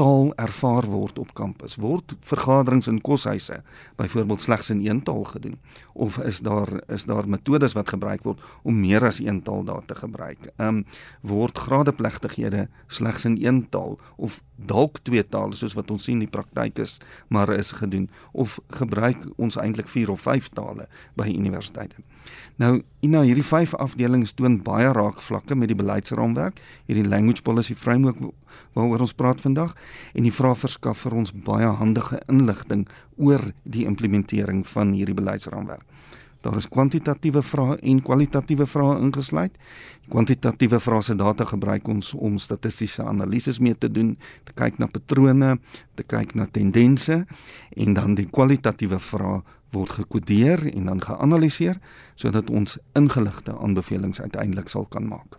taal 0.00 0.30
ervaar 0.40 0.86
word 0.88 1.18
op 1.20 1.34
kampus? 1.36 1.76
Word 1.80 2.14
vergaderings 2.24 2.88
in 2.88 3.00
koshuise 3.04 3.60
byvoorbeeld 4.00 4.40
slegs 4.40 4.70
in 4.72 4.80
een 4.86 5.02
taal 5.04 5.24
gedoen 5.28 5.58
of 5.92 6.16
is 6.24 6.40
daar 6.46 6.72
is 6.88 7.04
daar 7.04 7.28
metodes 7.28 7.76
wat 7.76 7.92
gebruik 7.92 8.24
word 8.24 8.40
om 8.62 8.80
meer 8.80 9.04
as 9.04 9.20
een 9.20 9.42
taal 9.44 9.64
daar 9.64 9.84
te 9.84 9.94
gebruik? 9.94 10.52
Ehm 10.56 10.80
um, 10.80 10.84
word 11.20 11.58
gradeplegtighede 11.58 12.68
slegs 12.86 13.24
in 13.28 13.36
een 13.44 13.68
taal 13.68 13.98
of 14.16 14.40
dalk 14.56 15.02
twee 15.02 15.28
tale 15.28 15.56
soos 15.56 15.76
wat 15.76 15.90
ons 15.90 16.04
sien 16.08 16.18
die 16.24 16.30
praktyk 16.30 16.78
is 16.78 16.98
maar 17.28 17.52
is 17.52 17.72
gedoen 17.72 18.08
of 18.32 18.58
gebruik 18.80 19.26
ons 19.36 19.56
eintlik 19.56 19.88
4 19.88 20.10
of 20.10 20.20
5 20.20 20.48
tale 20.48 20.88
by 21.14 21.28
universiteite? 21.28 21.96
Nou, 22.56 22.82
ina 23.00 23.22
hierdie 23.24 23.44
vyf 23.46 23.72
afdelings 23.80 24.34
toon 24.36 24.58
baie 24.64 24.90
raakvlakke 24.92 25.56
met 25.56 25.70
die 25.72 25.78
beleidsraamwerk, 25.78 26.60
hierdie 26.88 27.08
language 27.08 27.42
policy 27.42 27.74
framework 27.74 28.20
waaroor 28.76 29.06
ons 29.06 29.16
praat 29.16 29.40
vandag 29.40 29.72
en 30.14 30.26
die 30.26 30.34
vraag 30.34 30.58
verskaf 30.60 31.06
vir 31.06 31.16
ons 31.22 31.32
baie 31.32 31.70
handige 31.80 32.20
inligting 32.28 32.86
oor 33.16 33.44
die 33.64 33.86
implementering 33.88 34.66
van 34.68 34.92
hierdie 34.96 35.16
beleidsraamwerk. 35.16 35.86
Daar 36.40 36.56
is 36.56 36.68
kwantitatiewe 36.72 37.42
vrae 37.44 37.76
en 37.84 37.98
kwalitatiewe 38.02 38.64
vrae 38.66 38.96
ingesluit. 39.04 39.56
Kwantitatiewe 40.08 40.80
vrae 40.80 41.02
se 41.04 41.14
data 41.14 41.44
gebruik 41.44 41.88
ons 41.92 42.14
om 42.16 42.38
statistiese 42.40 43.04
analises 43.04 43.58
mee 43.60 43.76
te 43.76 43.90
doen, 43.92 44.14
te 44.48 44.56
kyk 44.56 44.80
na 44.80 44.88
patrone, 44.88 45.58
te 45.94 46.06
kyk 46.08 46.32
na 46.34 46.48
tendense 46.48 47.18
en 47.76 47.94
dan 47.94 48.16
die 48.16 48.28
kwalitatiewe 48.32 48.98
vrae 49.04 49.42
word 49.70 49.90
gekodeer 49.90 50.66
en 50.74 50.84
dan 50.84 51.02
geanaliseer 51.02 51.78
sodat 52.14 52.50
ons 52.50 52.78
ingeligte 52.92 53.58
aanbevelings 53.58 54.20
uiteindelik 54.20 54.68
sal 54.68 54.84
kan 54.84 55.08
maak. 55.08 55.38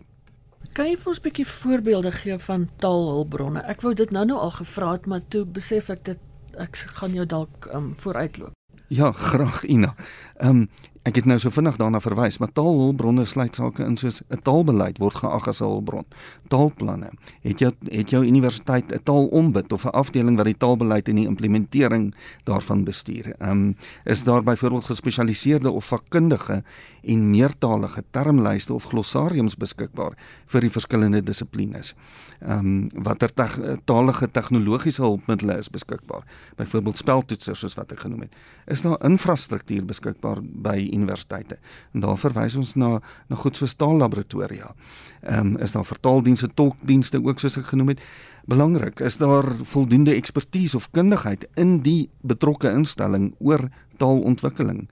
Kan 0.72 0.88
jy 0.88 0.96
vir 0.96 1.08
ons 1.12 1.18
'n 1.18 1.22
bietjie 1.22 1.46
voorbeelde 1.46 2.12
gee 2.12 2.38
van 2.38 2.68
taalhulpbronne? 2.76 3.60
Ek 3.60 3.82
wou 3.82 3.94
dit 3.94 4.10
nou-nou 4.10 4.38
al 4.38 4.50
gevra 4.50 4.92
het, 4.92 5.06
maar 5.06 5.20
toe 5.28 5.44
besef 5.44 5.90
ek 5.90 6.04
dit 6.04 6.18
ek 6.58 6.76
gaan 6.76 7.12
jou 7.12 7.26
dalk 7.26 7.68
um, 7.74 7.94
vooruitloop. 7.96 8.52
Ja, 8.88 9.12
graag 9.12 9.64
Ina. 9.64 9.94
Ehm 10.36 10.48
um, 10.48 10.68
Ek 11.02 11.16
het 11.18 11.26
nou 11.26 11.34
so 11.42 11.50
vinnig 11.50 11.74
daarna 11.80 11.98
verwys, 11.98 12.36
maar 12.38 12.52
taalhulpbronne 12.54 13.24
sluit 13.26 13.56
sake 13.58 13.82
in 13.82 13.96
soos 13.98 14.20
'n 14.30 14.38
taalbeleid 14.46 15.00
word 15.02 15.16
geag 15.18 15.48
as 15.48 15.60
'n 15.60 15.64
hulpbron. 15.64 16.06
Taalplanne. 16.48 17.10
Het 17.42 17.58
jou 17.58 17.72
het 17.90 18.10
jou 18.10 18.24
universiteit 18.24 18.92
'n 18.92 19.02
taalombud 19.02 19.72
of 19.72 19.84
'n 19.84 19.90
afdeling 19.90 20.36
wat 20.36 20.46
die 20.46 20.56
taalbeleid 20.56 21.08
en 21.08 21.16
die 21.16 21.26
implementering 21.26 22.14
daarvan 22.44 22.84
bestuur? 22.84 23.34
Ehm 23.38 23.50
um, 23.50 23.76
is 24.04 24.24
daar 24.24 24.42
byvoorbeeld 24.42 24.84
gespesialiseerde 24.84 25.70
of 25.70 25.84
vakkundige 25.84 26.62
en 27.02 27.30
meertalige 27.30 28.04
termlyste 28.10 28.72
of 28.72 28.84
glossariums 28.84 29.56
beskikbaar 29.56 30.12
vir 30.46 30.60
die 30.60 30.70
verskillende 30.70 31.22
dissiplines? 31.22 31.94
Ehm 32.40 32.58
um, 32.58 33.02
watter 33.02 33.34
te 33.34 33.78
talige 33.84 34.30
tegnologiese 34.30 35.02
hulpmiddels 35.02 35.58
is 35.58 35.70
beskikbaar? 35.70 36.22
Byvoorbeeld 36.56 36.98
speltoetsers 36.98 37.58
soos 37.58 37.74
wat 37.74 37.92
ek 37.92 38.00
genoem 38.00 38.20
het. 38.20 38.32
Is 38.66 38.82
daar 38.82 39.04
infrastruktuur 39.04 39.84
beskikbaar 39.84 40.38
by 40.42 40.91
universiteite. 40.92 41.58
En 41.92 42.00
daar 42.00 42.18
verwys 42.18 42.56
ons 42.56 42.74
na 42.74 43.00
na 43.28 43.36
goed 43.36 43.56
so 43.56 43.66
taallaboratoria. 43.66 44.74
Ehm 45.22 45.54
um, 45.54 45.56
is 45.56 45.72
daar 45.72 45.84
vertaaldienste, 45.84 46.48
tolkdienste 46.54 47.22
ook 47.24 47.40
soos 47.40 47.56
ek 47.56 47.72
genoem 47.72 47.88
het. 47.94 48.00
Belangrik, 48.44 49.00
is 49.00 49.16
daar 49.16 49.46
voldoende 49.62 50.14
ekspertise 50.14 50.76
of 50.76 50.90
kundigheid 50.90 51.46
in 51.54 51.78
die 51.82 52.10
betrokke 52.20 52.70
instelling 52.70 53.34
oor 53.38 53.68
taalontwikkeling. 53.96 54.88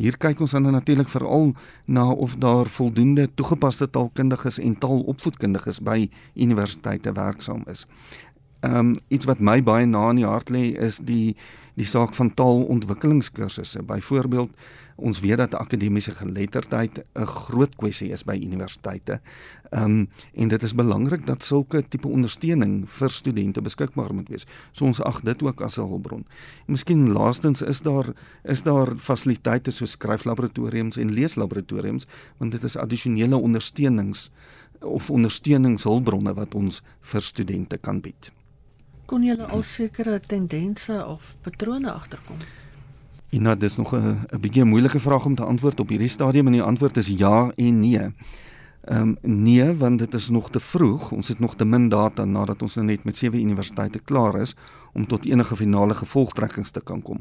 Hier 0.00 0.16
kyk 0.16 0.40
ons 0.40 0.54
dan 0.56 0.70
natuurlik 0.72 1.10
veral 1.12 1.52
na 1.84 2.06
of 2.10 2.38
daar 2.40 2.66
voldoende 2.66 3.28
toegepaste 3.34 3.90
taalkundiges 3.90 4.58
en 4.58 4.78
taalopvoedkundiges 4.78 5.82
by 5.84 6.08
universiteite 6.34 7.12
werksaam 7.12 7.62
is. 7.70 7.84
Ehm 8.64 8.76
um, 8.76 8.96
iets 9.08 9.28
wat 9.28 9.40
my 9.44 9.60
baie 9.62 9.86
na 9.86 10.08
in 10.10 10.22
die 10.22 10.28
hart 10.28 10.48
lê 10.48 10.72
is 10.80 10.98
die 11.04 11.36
die 11.74 11.86
saak 11.86 12.14
van 12.14 12.34
taalontwikkelingskursusse. 12.34 13.82
Byvoorbeeld, 13.82 14.50
ons 14.94 15.20
weet 15.20 15.40
dat 15.42 15.54
akademiese 15.58 16.14
geletterdheid 16.14 17.02
'n 17.14 17.26
groot 17.26 17.74
kwessie 17.76 18.12
is 18.12 18.24
by 18.24 18.38
universiteite. 18.42 19.20
Ehm 19.70 19.84
um, 19.84 20.08
en 20.34 20.48
dit 20.48 20.62
is 20.62 20.74
belangrik 20.74 21.26
dat 21.26 21.42
sulke 21.42 21.82
tipe 21.88 22.08
ondersteuning 22.08 22.90
vir 22.90 23.10
studente 23.10 23.62
beskikbaar 23.62 24.14
moet 24.14 24.28
wees. 24.28 24.46
So 24.72 24.84
ons 24.84 25.02
ag 25.02 25.20
dit 25.20 25.42
ook 25.42 25.60
as 25.60 25.78
'n 25.78 25.88
hulpbron. 25.88 26.24
En 26.66 26.72
miskien 26.72 27.12
laastens 27.12 27.62
is 27.62 27.80
daar 27.80 28.12
is 28.44 28.62
daar 28.62 28.96
fasiliteite 28.96 29.70
so 29.70 29.84
skryflaboratoriums 29.84 30.96
en 30.96 31.12
leeslaboratoriums 31.12 32.06
want 32.36 32.52
dit 32.52 32.62
is 32.62 32.76
addisionele 32.76 33.36
ondersteunings 33.36 34.30
of 34.80 35.10
ondersteuningshulpbronne 35.10 36.34
wat 36.34 36.54
ons 36.54 36.82
vir 37.00 37.22
studente 37.22 37.78
kan 37.78 38.00
bied. 38.00 38.32
Kon 39.06 39.22
jy 39.22 39.36
al 39.36 39.62
sekere 39.62 40.20
tendense 40.20 41.06
of 41.06 41.36
patrone 41.44 41.90
agterkom? 41.92 42.36
Ina, 43.34 43.54
dis 43.54 43.76
nog 43.76 43.92
'n 43.94 44.26
'n 44.32 44.40
bietjie 44.40 44.64
moeilike 44.64 45.00
vraag 45.00 45.24
om 45.24 45.34
te 45.34 45.44
antwoord 45.44 45.80
op 45.80 45.88
hierdie 45.88 46.08
stadium 46.08 46.46
en 46.46 46.52
die 46.52 46.62
antwoord 46.62 46.96
is 46.96 47.08
ja 47.08 47.50
en 47.56 47.80
nee. 47.80 48.12
Ehm 48.84 49.16
um, 49.22 49.42
nee, 49.42 49.72
want 49.72 49.98
dit 49.98 50.14
is 50.14 50.28
nog 50.28 50.50
te 50.50 50.60
vroeg. 50.60 51.10
Ons 51.10 51.28
het 51.28 51.38
nog 51.38 51.56
te 51.56 51.64
min 51.64 51.88
data 51.88 52.24
nadat 52.24 52.62
ons 52.62 52.74
nou 52.74 52.86
net 52.86 53.04
met 53.04 53.16
sewe 53.16 53.40
universiteite 53.40 53.98
klaar 53.98 54.40
is 54.40 54.56
om 54.92 55.06
tot 55.06 55.24
enige 55.24 55.56
finale 55.56 55.94
gevolgtrekkings 55.94 56.70
te 56.70 56.80
kan 56.80 57.02
kom. 57.02 57.20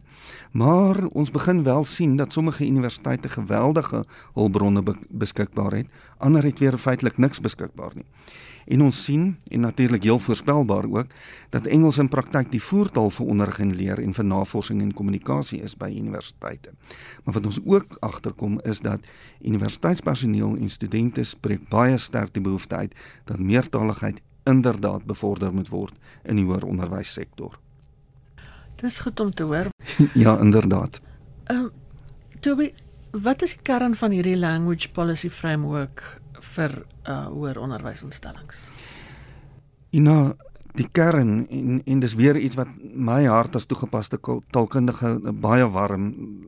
Maar 0.51 1.05
ons 1.05 1.31
begin 1.31 1.63
wel 1.63 1.83
sien 1.83 2.15
dat 2.15 2.33
sommige 2.33 2.65
universiteite 2.65 3.29
geweldige 3.29 4.03
hulpbronne 4.33 4.83
be 4.83 4.95
beskikbaar 5.09 5.71
het, 5.71 5.87
ander 6.17 6.43
het 6.43 6.59
weer 6.59 6.77
feitelik 6.77 7.17
niks 7.17 7.39
beskikbaar 7.39 7.91
nie. 7.95 8.05
En 8.65 8.81
ons 8.81 9.03
sien 9.03 9.37
en 9.47 9.59
natuurlik 9.59 10.03
heel 10.03 10.19
voorspelbaar 10.19 10.85
ook 10.89 11.07
dat 11.49 11.65
Engels 11.65 11.97
in 11.97 12.09
praktyk 12.09 12.51
die 12.51 12.61
voertaal 12.61 13.09
vir 13.09 13.25
onderrig 13.25 13.59
en 13.59 13.75
leer 13.75 13.99
en 13.99 14.13
vir 14.13 14.25
navorsing 14.25 14.81
en 14.81 14.93
kommunikasie 14.93 15.61
is 15.61 15.75
by 15.77 15.89
universiteite. 15.91 16.71
Maar 17.23 17.33
wat 17.33 17.45
ons 17.45 17.59
ook 17.65 17.97
agterkom 17.99 18.59
is 18.63 18.79
dat 18.79 18.99
universiteitspersoneel 19.41 20.55
en 20.55 20.69
studente 20.69 21.23
spreek 21.23 21.69
baie 21.69 21.97
sterk 21.97 22.33
die 22.33 22.43
behoefte 22.43 22.75
uit 22.75 22.95
dat 23.25 23.39
meertaligheid 23.39 24.21
inderdaad 24.43 25.05
bevorder 25.05 25.53
moet 25.53 25.69
word 25.69 25.93
in 26.23 26.35
die 26.35 26.45
hoër 26.45 26.65
onderwyssektor. 26.67 27.59
Dis 28.75 28.99
goed 28.99 29.19
om 29.19 29.31
te 29.33 29.43
hoor. 29.43 29.69
ja, 30.25 30.39
inderdaad. 30.39 31.01
Ehm 31.43 31.59
um, 31.59 31.71
Toby, 32.43 32.73
wat 33.11 33.41
is 33.41 33.53
die 33.53 33.61
kern 33.63 33.95
van 33.95 34.11
hierdie 34.11 34.35
language 34.35 34.89
policy 34.91 35.29
framework 35.29 36.19
vir 36.55 36.79
uh 37.07 37.25
hoër 37.33 37.59
onderwysinstellings? 37.63 38.67
Ina, 39.93 40.33
die 40.73 40.87
kern 40.89 41.43
en 41.53 41.81
en 41.85 41.99
dis 42.01 42.15
weer 42.17 42.37
iets 42.37 42.57
wat 42.57 42.69
my 42.97 43.19
hart 43.29 43.55
as 43.59 43.67
toegepaste 43.69 44.17
taalkundige 44.55 45.11
baie 45.45 45.67
warm 45.69 46.07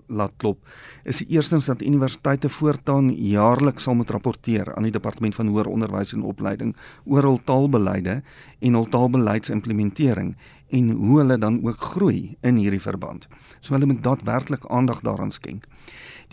laat 0.10 0.34
klop 0.42 0.58
is 1.04 1.22
eerstens 1.28 1.70
dat 1.70 1.86
universiteite 1.86 2.50
voortaan 2.50 3.12
jaarliks 3.14 3.86
sal 3.86 3.98
moet 4.00 4.10
rapporteer 4.10 4.74
aan 4.74 4.88
die 4.88 4.96
departement 4.96 5.38
van 5.38 5.52
hoër 5.54 5.70
onderwys 5.70 6.16
en 6.18 6.26
opleiding 6.26 6.74
oor 7.06 7.30
hul 7.30 7.40
taalbeleide 7.52 8.22
en 8.60 8.80
hul 8.80 8.90
taalbeleidsimplementering 8.98 10.34
en 10.74 10.90
hoe 10.90 11.20
hulle 11.22 11.38
dan 11.38 11.60
ook 11.62 11.78
groei 11.94 12.38
in 12.42 12.58
hierdie 12.58 12.82
verband. 12.82 13.28
So 13.60 13.78
hulle 13.78 13.86
moet 13.86 14.04
daadwerklik 14.04 14.66
aandag 14.66 15.04
daaraan 15.06 15.32
skenk. 15.32 15.68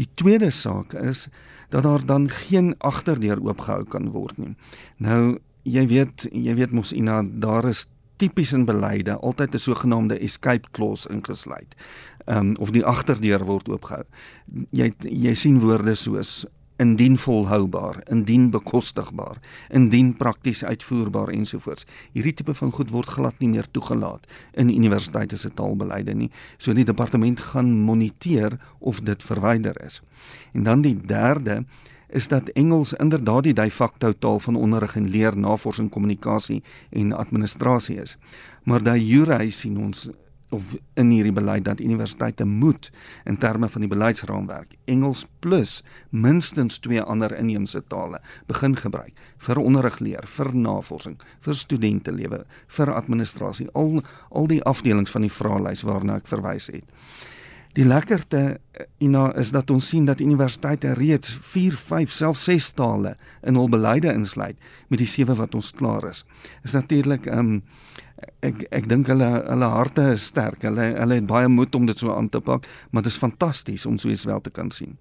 Die 0.00 0.08
tweede 0.14 0.50
saak 0.50 0.96
is 0.96 1.28
dat 1.72 1.82
daar 1.82 2.04
dan 2.06 2.28
geen 2.30 2.74
agterdeur 2.78 3.40
oopgehou 3.40 3.84
kan 3.88 4.10
word 4.12 4.36
nie. 4.38 4.52
Nou 4.96 5.38
jy 5.62 5.86
weet 5.88 6.26
jy 6.30 6.54
weet 6.58 6.74
mos 6.76 6.92
ina 6.92 7.22
daar 7.24 7.68
is 7.70 7.86
tipies 8.20 8.52
in 8.52 8.66
beleide 8.68 9.16
altyd 9.18 9.54
'n 9.54 9.58
sogenaamde 9.58 10.18
escape 10.18 10.68
clause 10.70 11.08
ingesluit. 11.08 11.74
Ehm 12.26 12.38
um, 12.38 12.56
of 12.56 12.70
die 12.70 12.84
agterdeur 12.84 13.44
word 13.44 13.68
oopgehou. 13.68 14.04
Jy 14.70 14.92
jy 15.00 15.34
sien 15.34 15.60
woorde 15.60 15.94
soos 15.94 16.44
indien 16.82 17.16
volhoubaar, 17.18 18.02
indien 18.10 18.50
bekostigbaar, 18.50 19.38
indien 19.70 20.12
prakties 20.18 20.64
uitvoerbaar 20.64 21.30
ensovoorts. 21.34 21.86
Hierdie 22.12 22.34
tipe 22.40 22.54
van 22.58 22.72
goed 22.74 22.90
word 22.90 23.14
glad 23.16 23.38
nie 23.38 23.50
meer 23.52 23.68
toegelaat 23.70 24.26
in 24.58 24.72
universiteite 24.72 25.38
se 25.38 25.52
taalbeleide 25.54 26.16
nie. 26.18 26.30
So 26.58 26.74
die 26.74 26.86
departement 26.88 27.40
gaan 27.52 27.72
moniteer 27.86 28.58
of 28.78 29.00
dit 29.06 29.22
verwyder 29.22 29.78
is. 29.84 30.00
En 30.52 30.66
dan 30.68 30.82
die 30.82 30.96
derde 31.06 31.62
is 32.12 32.28
dat 32.28 32.50
Engels 32.58 32.92
inderdaad 32.92 33.42
die 33.42 33.54
de 33.56 33.70
facto 33.70 34.12
taal 34.12 34.38
van 34.38 34.56
onderrig 34.56 34.96
en 34.96 35.08
leer, 35.08 35.36
navorsing, 35.36 35.90
kommunikasie 35.90 36.62
en 36.90 37.12
administrasie 37.12 37.96
is. 38.02 38.16
Maar 38.64 38.82
daai 38.82 39.00
jure 39.00 39.50
sien 39.50 39.78
ons 39.80 40.08
of 40.52 40.74
in 41.00 41.10
hierdie 41.10 41.34
beleid 41.34 41.64
dat 41.64 41.80
universiteite 41.80 42.44
moet 42.44 42.90
in 43.24 43.38
terme 43.40 43.68
van 43.68 43.84
die 43.84 43.90
beleidsraamwerk 43.90 44.76
Engels 44.84 45.24
plus 45.40 45.80
minstens 46.10 46.78
twee 46.84 47.00
ander 47.00 47.34
inheemse 47.38 47.82
tale 47.88 48.20
begin 48.46 48.76
gebruik 48.76 49.18
vir 49.42 49.58
onderrig 49.58 49.98
leer, 49.98 50.26
vir 50.28 50.52
navorsing, 50.54 51.18
vir 51.40 51.56
studentelewe, 51.58 52.42
vir 52.76 52.94
administrasie, 52.94 53.68
al 53.74 54.02
al 54.30 54.48
die 54.50 54.62
afdelings 54.68 55.10
van 55.10 55.26
die 55.26 55.32
vraelys 55.32 55.84
waarna 55.86 56.20
ek 56.20 56.30
verwys 56.30 56.68
het. 56.72 56.84
Die 57.72 57.84
lekkerte 57.88 58.40
eh, 58.76 58.84
Ina 59.00 59.30
is 59.40 59.52
dat 59.54 59.70
ons 59.72 59.86
sien 59.88 60.04
dat 60.04 60.20
universiteite 60.20 60.92
reeds 60.98 61.32
4, 61.32 61.76
5, 61.76 62.12
selfs 62.12 62.44
6 62.44 62.70
tale 62.76 63.14
in 63.40 63.56
hul 63.56 63.70
beleide 63.72 64.12
insluit 64.12 64.58
met 64.92 65.00
die 65.00 65.08
sewe 65.08 65.36
wat 65.38 65.56
ons 65.56 65.72
klaar 65.76 66.04
is. 66.10 66.24
Is 66.66 66.76
natuurlik 66.76 67.26
ehm 67.30 67.56
um, 67.56 67.62
ek 68.40 68.66
ek 68.70 68.88
dink 68.88 69.10
hulle 69.10 69.28
hulle 69.46 69.68
harte 69.74 70.04
is 70.12 70.26
sterk. 70.30 70.62
Hulle 70.66 70.92
hulle 70.96 71.18
het 71.20 71.26
baie 71.26 71.48
moed 71.48 71.74
om 71.74 71.86
dit 71.86 71.98
so 71.98 72.14
aan 72.14 72.28
te 72.28 72.40
pak, 72.40 72.66
maar 72.90 73.02
dit 73.02 73.12
is 73.12 73.18
fantasties 73.18 73.86
om 73.86 73.98
so 73.98 74.08
iets 74.08 74.24
wel 74.24 74.40
te 74.40 74.50
kan 74.50 74.70
sien. 74.70 74.98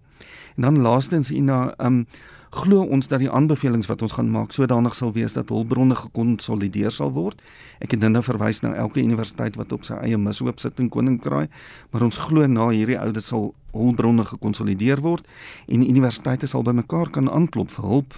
En 0.56 0.68
dan 0.68 0.82
laastens 0.82 1.32
Ina 1.32 1.74
ehm 1.78 1.88
um, 1.88 2.06
glo 2.52 2.84
ons 2.84 3.08
dat 3.08 3.22
die 3.24 3.30
aanbevelings 3.32 3.88
wat 3.88 4.02
ons 4.04 4.18
gaan 4.18 4.28
maak 4.32 4.52
sodanig 4.52 4.96
sal 4.98 5.14
wees 5.16 5.38
dat 5.38 5.50
hulpbronne 5.54 5.96
gekonsolideer 5.96 6.92
sal 6.92 7.14
word. 7.16 7.40
Ek 7.80 7.96
het 7.96 8.04
nou 8.04 8.22
verwys 8.26 8.60
na 8.64 8.74
elke 8.76 9.00
universiteit 9.00 9.56
wat 9.56 9.72
op 9.72 9.86
sy 9.88 9.96
eie 10.04 10.18
mishoop 10.20 10.60
sit 10.60 10.80
in 10.84 10.90
Koninkkraai, 10.92 11.48
maar 11.92 12.04
ons 12.04 12.20
glo 12.28 12.48
na 12.52 12.68
hierdie 12.74 13.00
audit 13.00 13.24
sal 13.24 13.54
hulpbronne 13.72 14.26
gekonsolideer 14.28 15.00
word 15.00 15.24
en 15.72 15.86
universiteite 15.86 16.50
sal 16.52 16.66
bymekaar 16.68 17.08
kan 17.16 17.30
aanklop 17.32 17.72
vir 17.72 17.88
hulp 17.88 18.18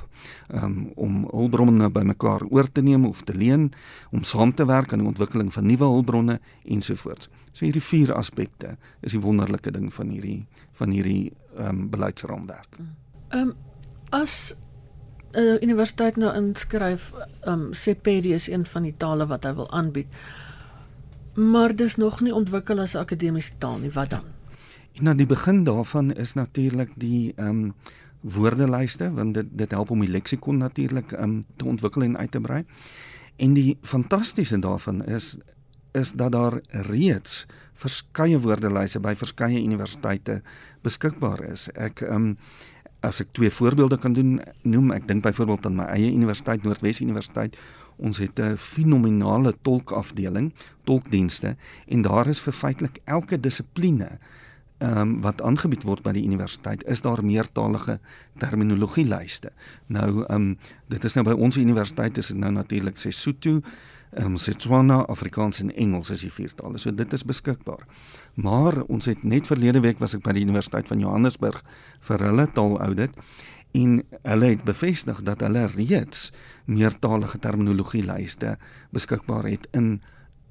um, 0.49 0.79
om 0.97 1.19
hulpbronne 1.29 1.91
bymekaar 1.93 2.47
oor 2.49 2.71
te 2.73 2.81
neem 2.81 3.05
of 3.05 3.21
te 3.27 3.35
leen, 3.37 3.67
om 4.09 4.25
saam 4.25 4.53
te 4.53 4.65
werk 4.65 4.93
aan 4.93 5.03
die 5.03 5.11
ontwikkeling 5.11 5.51
van 5.53 5.67
nuwe 5.69 5.91
hulpbronne 5.91 6.39
ensovoorts. 6.65 7.29
So 7.53 7.67
hierdie 7.67 7.85
vier 7.85 8.15
aspekte 8.17 8.79
is 9.05 9.13
die 9.13 9.21
wonderlike 9.21 9.71
ding 9.75 9.91
van 9.93 10.09
hierdie 10.09 10.47
van 10.79 10.89
hierdie 10.89 11.29
um, 11.61 11.85
beleidsraamwerk. 11.93 12.81
Ehm 13.29 13.53
um, 13.53 13.53
as 14.13 14.53
'n 15.33 15.39
uh, 15.39 15.61
universiteit 15.61 16.15
nou 16.15 16.33
inskryf, 16.37 17.11
ehm 17.41 17.53
um, 17.53 17.73
Sepedi 17.73 18.33
is 18.33 18.47
een 18.47 18.65
van 18.65 18.83
die 18.83 18.93
tale 18.97 19.25
wat 19.27 19.43
hy 19.43 19.53
wil 19.53 19.71
aanbied. 19.71 20.07
Maar 21.33 21.75
dis 21.75 21.95
nog 21.95 22.21
nie 22.21 22.33
ontwikkel 22.33 22.79
as 22.79 22.95
akademiese 22.95 23.57
taal 23.57 23.79
nie, 23.81 23.91
wat 23.91 24.09
dan? 24.09 24.23
En 24.93 25.07
aan 25.07 25.17
die 25.17 25.25
begin 25.25 25.63
daarvan 25.63 26.11
is 26.13 26.33
natuurlik 26.33 26.91
die 26.95 27.33
ehm 27.35 27.49
um, 27.49 27.73
woordelyste 28.21 29.13
want 29.13 29.33
dit 29.33 29.47
dit 29.51 29.71
help 29.71 29.89
om 29.89 29.99
die 29.99 30.11
leksikon 30.11 30.57
natuurlik 30.57 31.11
ehm 31.11 31.23
um, 31.23 31.45
te 31.55 31.65
ontwikkel 31.65 32.01
en 32.01 32.17
uit 32.17 32.31
te 32.31 32.41
brei. 32.41 32.63
En 33.35 33.53
die 33.53 33.77
fantastiese 33.81 34.59
daarvan 34.59 35.05
is 35.05 35.37
is 35.91 36.11
dat 36.11 36.31
daar 36.31 36.61
reeds 36.69 37.45
verskeie 37.73 38.39
woordelyse 38.39 38.99
by 38.99 39.13
verskeie 39.15 39.63
universiteite 39.63 40.41
beskikbaar 40.81 41.43
is. 41.43 41.69
Ek 41.73 42.01
ehm 42.01 42.13
um, 42.13 42.37
as 43.03 43.19
ek 43.23 43.33
twee 43.35 43.51
voorbeelde 43.51 43.99
kan 43.99 44.13
doen 44.15 44.37
noem 44.63 44.91
ek 44.95 45.07
dink 45.07 45.23
byvoorbeeld 45.25 45.65
aan 45.67 45.79
my 45.81 45.87
eie 45.95 46.11
universiteit 46.11 46.63
Noordwes 46.63 47.01
Universiteit 47.03 47.57
ons 47.97 48.17
het 48.17 48.39
'n 48.39 48.57
fenominale 48.57 49.53
tolkafdeling 49.61 50.53
tolkdienste 50.83 51.55
en 51.87 52.01
daar 52.01 52.27
is 52.27 52.39
vir 52.39 52.53
feitelik 52.53 52.99
elke 53.05 53.39
dissipline 53.39 54.19
ehm 54.83 54.97
um, 54.97 55.21
wat 55.21 55.41
aangebied 55.41 55.83
word 55.83 56.03
by 56.03 56.11
die 56.11 56.25
universiteit 56.27 56.83
is 56.91 57.01
daar 57.01 57.23
meertalige 57.23 57.99
terminologielyste. 58.37 59.51
Nou 59.87 60.25
ehm 60.25 60.35
um, 60.35 60.57
dit 60.87 61.03
is 61.03 61.13
nou 61.13 61.25
by 61.25 61.35
ons 61.39 61.57
universiteit 61.57 62.17
is 62.17 62.27
dit 62.27 62.37
nou 62.37 62.51
natuurlik 62.51 62.97
Sesotho 62.97 63.61
um, 64.17 64.37
Setswana 64.37 65.03
Afrikaans 65.07 65.59
en 65.63 65.73
Engels 65.75 66.09
is 66.09 66.25
die 66.25 66.31
vier 66.33 66.53
tale 66.55 66.77
so 66.81 66.91
dit 66.91 67.13
is 67.13 67.25
beskikbaar 67.25 67.87
Maar 68.33 68.81
ons 68.89 69.05
het 69.05 69.23
net 69.23 69.47
verlede 69.47 69.79
week 69.83 69.99
was 70.01 70.15
ek 70.17 70.23
by 70.25 70.33
die 70.33 70.45
Universiteit 70.45 70.87
van 70.89 71.01
Johannesburg 71.03 71.59
vir 72.07 72.23
hulle 72.25 72.47
taalaudit 72.49 73.13
en 73.77 74.01
hulle 74.21 74.49
het 74.53 74.65
bevestig 74.65 75.21
dat 75.25 75.41
hulle 75.45 75.67
reeds 75.73 76.31
meertalige 76.65 77.39
terminologie 77.41 78.03
lyste 78.05 78.57
beskikbaar 78.93 79.49
het 79.49 79.69
in 79.73 79.99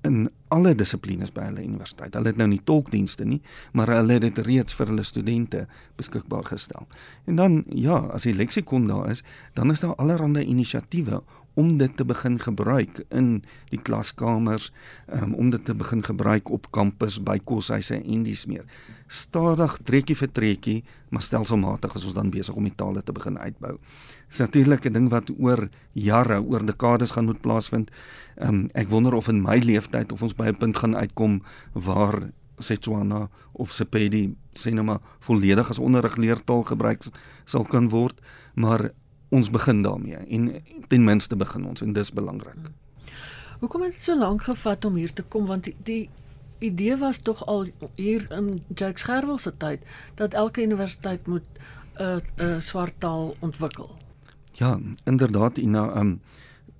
in 0.02 0.26
alle 0.50 0.72
dissiplines 0.74 1.30
by 1.30 1.44
hulle 1.46 1.62
universiteit. 1.62 2.16
Hulle 2.18 2.32
het 2.32 2.38
nou 2.40 2.48
nie 2.50 2.60
tolkdienste 2.66 3.22
nie, 3.22 3.38
maar 3.70 3.92
hulle 3.94 4.16
het 4.16 4.24
dit 4.24 4.40
reeds 4.48 4.74
vir 4.74 4.90
hulle 4.90 5.04
studente 5.06 5.60
beskikbaar 6.00 6.48
gestel. 6.50 6.88
En 7.30 7.38
dan 7.38 7.60
ja, 7.70 8.00
as 8.10 8.26
die 8.26 8.34
leksikon 8.34 8.88
daar 8.90 9.12
is, 9.12 9.22
dan 9.54 9.70
is 9.70 9.84
daar 9.84 9.94
allerlei 10.02 10.42
inisiatiewe 10.42 11.22
om 11.54 11.76
dit 11.76 11.96
te 11.96 12.04
begin 12.04 12.38
gebruik 12.40 13.02
in 13.12 13.42
die 13.70 13.80
klaskamers, 13.80 14.70
um, 15.12 15.34
om 15.34 15.50
dit 15.52 15.64
te 15.64 15.74
begin 15.76 16.02
gebruik 16.04 16.50
op 16.50 16.70
kampus 16.72 17.18
by 17.22 17.38
koshuise 17.44 17.98
en 18.00 18.24
dis 18.24 18.46
meer. 18.48 18.64
Stadig 19.12 19.76
trekkie 19.84 20.16
vir 20.16 20.32
trekkie, 20.32 20.78
maar 21.12 21.22
stelselmatig 21.22 21.94
is 21.98 22.08
ons 22.08 22.16
dan 22.16 22.32
besig 22.32 22.56
om 22.56 22.64
die 22.64 22.76
tale 22.76 23.02
te 23.04 23.12
begin 23.12 23.38
uitbou. 23.38 23.76
Dis 24.28 24.40
natuurlik 24.40 24.86
'n 24.86 24.92
ding 24.92 25.08
wat 25.10 25.30
oor 25.38 25.68
jare, 25.92 26.40
oor 26.40 26.64
dekades 26.64 27.12
gaan 27.12 27.24
moet 27.24 27.40
plaasvind. 27.40 27.90
Um, 28.40 28.68
ek 28.74 28.88
wonder 28.88 29.14
of 29.14 29.28
in 29.28 29.42
my 29.42 29.58
lewenstyd 29.58 30.12
of 30.12 30.22
ons 30.22 30.34
by 30.34 30.48
'n 30.48 30.56
punt 30.56 30.76
gaan 30.76 30.96
uitkom 30.96 31.42
waar 31.72 32.32
Setswana 32.58 33.28
of 33.52 33.72
Sepedi 33.72 34.34
sê 34.54 34.72
nou 34.72 34.84
maar 34.84 35.00
volledig 35.20 35.68
as 35.68 35.78
onderrigleertaal 35.78 36.62
gebruik 36.62 37.04
sal 37.44 37.64
kan 37.64 37.88
word, 37.88 38.20
maar 38.54 38.92
ons 39.32 39.50
begin 39.50 39.82
daarmee 39.82 40.16
en 40.16 40.48
ten 40.88 41.04
minste 41.04 41.36
begin 41.36 41.64
ons 41.66 41.80
en 41.80 41.92
dis 41.96 42.12
belangrik. 42.12 42.58
Hmm. 42.60 42.80
Hoekom 43.62 43.82
het 43.86 43.94
dit 43.96 44.02
so 44.02 44.18
lank 44.18 44.42
gevat 44.44 44.84
om 44.84 44.98
hier 44.98 45.12
te 45.12 45.22
kom 45.22 45.46
want 45.48 45.64
die, 45.64 45.76
die 45.86 46.10
idee 46.58 46.96
was 47.00 47.22
tog 47.22 47.44
al 47.46 47.66
hier 47.94 48.26
in 48.34 48.62
Jacques 48.74 49.06
Gerwel 49.08 49.38
se 49.38 49.52
tyd 49.56 49.84
dat 50.20 50.34
elke 50.34 50.62
universiteit 50.62 51.26
moet 51.26 51.46
'n 51.98 52.02
uh, 52.02 52.16
'n 52.16 52.44
uh, 52.44 52.60
swart 52.60 52.94
taal 52.98 53.36
ontwikkel. 53.38 53.96
Ja, 54.52 54.78
inderdaad, 55.04 55.58
Ina, 55.58 55.96
um, 55.96 56.20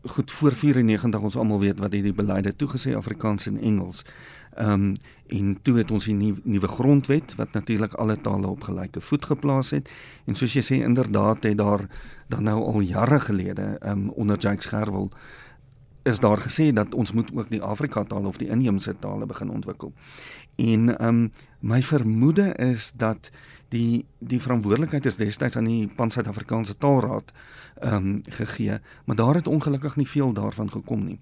goed 0.02 0.30
voor 0.30 0.52
94 0.52 1.20
ons 1.20 1.36
almal 1.36 1.60
weet 1.60 1.78
wat 1.78 1.92
hierdie 1.92 2.14
beleide 2.14 2.54
toegesê 2.56 2.94
Afrikaans 2.96 3.46
en 3.46 3.60
Engels. 3.60 4.04
Ehm 4.54 4.72
um, 4.72 4.94
en 5.32 5.58
toe 5.62 5.78
het 5.78 5.90
ons 5.90 6.04
die 6.04 6.14
nuwe, 6.14 6.40
nuwe 6.44 6.68
grondwet 6.68 7.34
wat 7.34 7.52
natuurlik 7.52 7.94
alle 7.94 8.20
tale 8.20 8.46
op 8.46 8.62
gelyke 8.62 9.00
voet 9.00 9.24
geplaas 9.24 9.70
het. 9.70 9.88
En 10.24 10.34
soos 10.34 10.52
jy 10.52 10.60
sê 10.60 10.82
inderdaad 10.84 11.42
het 11.42 11.56
daar 11.58 11.86
dan 12.28 12.42
nou 12.42 12.58
al 12.64 12.80
jare 12.80 13.20
gelede 13.20 13.78
ehm 13.80 13.98
um, 13.98 14.08
onder 14.08 14.38
Jacques 14.38 14.66
Gerwel 14.66 15.10
is 16.02 16.20
daar 16.20 16.38
gesê 16.38 16.72
dat 16.72 16.94
ons 16.94 17.12
moet 17.12 17.30
ook 17.34 17.50
die 17.50 17.62
Afrika 17.62 18.04
taal 18.04 18.24
of 18.26 18.36
die 18.36 18.48
inheemse 18.48 18.94
tale 18.98 19.26
begin 19.26 19.50
ontwikkel. 19.50 19.92
En 20.56 20.98
ehm 20.98 21.08
um, 21.08 21.30
my 21.62 21.82
vermoede 21.82 22.54
is 22.54 22.92
dat 22.96 23.30
die 23.68 24.04
die 24.18 24.40
verantwoordelikheid 24.40 25.06
is 25.06 25.16
destyds 25.16 25.56
aan 25.56 25.68
die 25.70 25.88
Pan-Suid-Afrikaanse 25.88 26.76
Taalraad 26.76 27.32
ehm 27.80 27.94
um, 27.94 28.20
gegee, 28.22 28.78
maar 29.04 29.16
daar 29.16 29.34
het 29.34 29.48
ongelukkig 29.48 29.96
nie 29.96 30.08
veel 30.08 30.32
daarvan 30.32 30.70
gekom 30.70 31.04
nie. 31.04 31.18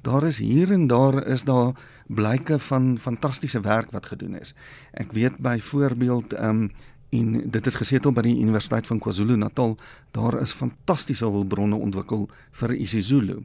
Daar 0.00 0.22
is 0.22 0.38
hier 0.38 0.72
en 0.72 0.86
daar 0.86 1.26
is 1.26 1.44
daar 1.44 1.72
blyke 2.06 2.58
van 2.58 2.98
fantastiese 2.98 3.60
werk 3.60 3.90
wat 3.90 4.06
gedoen 4.06 4.40
is. 4.40 4.54
Ek 4.92 5.12
weet 5.12 5.38
byvoorbeeld 5.38 6.32
ehm 6.32 6.48
um, 6.48 6.70
en 7.18 7.50
dit 7.50 7.66
is 7.66 7.78
gesetel 7.78 8.12
by 8.16 8.24
die 8.26 8.38
Universiteit 8.42 8.86
van 8.90 9.00
KwaZulu-Natal, 9.02 9.76
daar 10.16 10.40
is 10.40 10.54
fantastiese 10.56 11.28
hulpbronne 11.30 11.76
ontwikkel 11.76 12.28
vir 12.60 12.74
isiZulu. 12.74 13.42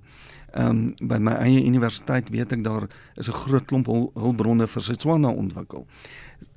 Ehm 0.49 0.69
um, 0.99 1.07
by 1.07 1.19
my 1.21 1.35
eie 1.45 1.61
universiteit 1.65 2.31
weet 2.33 2.55
ek 2.57 2.63
daar 2.65 2.88
is 3.15 3.29
'n 3.29 3.38
groot 3.45 3.65
klomp 3.65 3.85
hul, 3.85 4.09
hulpbronne 4.13 4.67
vir 4.67 4.81
Setswana 4.81 5.29
ontwikkel. 5.29 5.85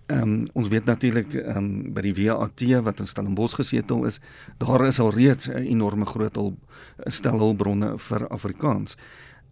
Ehm 0.07 0.23
um, 0.23 0.47
ons 0.53 0.69
weet 0.69 0.85
natuurlik 0.85 1.35
ehm 1.35 1.57
um, 1.57 1.93
by 1.93 2.01
die 2.01 2.15
WAT 2.15 2.63
wat 2.83 3.01
in 3.01 3.07
Stellenbosch 3.07 3.55
gesetel 3.55 4.07
is, 4.07 4.21
daar 4.59 4.87
is 4.87 5.01
al 5.01 5.11
reeds 5.11 5.49
'n 5.49 5.67
enorme 5.67 6.07
groot 6.07 6.37
hul, 6.37 6.57
stel 7.07 7.39
hulpbronne 7.39 7.99
vir 7.99 8.29
Afrikaans. 8.29 8.97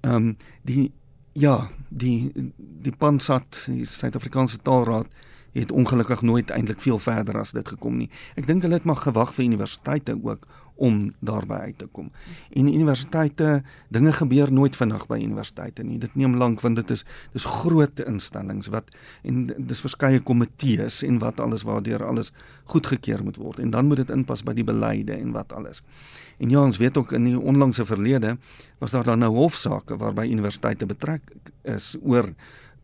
Ehm 0.01 0.15
um, 0.15 0.37
die 0.63 0.93
ja, 1.33 1.69
die 1.89 2.33
die 2.57 2.93
Pansat, 2.93 3.65
die 3.67 3.85
Suid-Afrikaanse 3.85 4.59
Taalraad 4.63 5.07
het 5.53 5.73
ongelukkig 5.73 6.23
nooit 6.23 6.51
eintlik 6.51 6.81
veel 6.81 6.99
verder 6.99 7.39
as 7.39 7.53
dit 7.53 7.69
gekom 7.69 7.97
nie. 7.97 8.11
Ek 8.37 8.47
dink 8.47 8.63
hulle 8.63 8.79
het 8.79 8.89
maar 8.89 9.01
gewag 9.03 9.35
vir 9.35 9.45
universiteite 9.45 10.19
ook 10.23 10.47
om 10.81 11.11
daarby 11.21 11.55
uit 11.55 11.79
te 11.79 11.87
kom. 11.93 12.09
En 12.57 12.69
universiteite, 12.73 13.63
dinge 13.93 14.13
gebeur 14.17 14.53
nooit 14.53 14.77
vinnig 14.77 15.03
by 15.11 15.19
universiteite 15.21 15.85
nie. 15.85 15.99
Dit 16.01 16.15
neem 16.17 16.39
lank 16.41 16.63
want 16.65 16.81
dit 16.81 16.95
is 16.95 17.05
dis 17.35 17.45
groot 17.45 18.01
instellings 18.07 18.71
wat 18.73 18.89
en 19.23 19.43
dis 19.69 19.85
verskeie 19.85 20.23
komitees 20.25 21.03
en 21.05 21.21
wat 21.21 21.41
alles 21.45 21.67
waardeur 21.69 22.07
alles 22.07 22.33
goedgekeur 22.73 23.21
moet 23.25 23.37
word 23.37 23.61
en 23.61 23.75
dan 23.75 23.91
moet 23.91 24.01
dit 24.01 24.15
inpas 24.15 24.45
by 24.47 24.57
die 24.57 24.65
beleide 24.65 25.19
en 25.19 25.37
wat 25.37 25.53
alles. 25.53 25.85
En 26.41 26.49
ja, 26.49 26.65
ons 26.65 26.81
weet 26.81 26.97
ook 26.97 27.13
in 27.13 27.29
die 27.29 27.37
onlangse 27.37 27.85
verlede 27.85 28.39
was 28.81 28.97
daar 28.97 29.05
dan 29.05 29.21
nou 29.21 29.35
hofsaake 29.37 30.01
waarby 30.01 30.31
universiteite 30.33 30.89
betrek 30.89 31.29
is 31.69 31.93
oor 32.01 32.33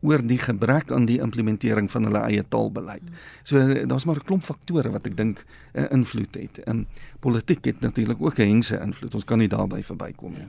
oor 0.00 0.26
die 0.26 0.38
gebrek 0.38 0.92
aan 0.92 1.06
die 1.06 1.20
implementering 1.20 1.90
van 1.90 2.04
hulle 2.08 2.18
eie 2.28 2.44
taalbeleid. 2.48 3.02
So 3.42 3.58
daar's 3.86 4.04
maar 4.04 4.16
'n 4.16 4.24
klomp 4.24 4.44
faktore 4.44 4.90
wat 4.90 5.06
ek 5.06 5.16
dink 5.16 5.44
'n 5.74 5.80
uh, 5.80 5.90
invloed 5.90 6.34
het. 6.34 6.58
En 6.58 6.86
politiek 7.20 7.64
het 7.64 7.80
natuurlik 7.80 8.20
ook 8.20 8.38
'n 8.38 8.48
hengse 8.48 8.80
invloed. 8.80 9.14
Ons 9.14 9.24
kan 9.24 9.38
nie 9.38 9.48
daarby 9.48 9.82
verbykom 9.82 10.32
nie. 10.32 10.48